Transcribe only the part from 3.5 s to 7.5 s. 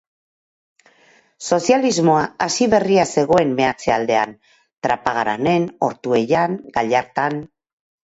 meatze-aldean, Trapagaranen, Ortuellan, Gallartan.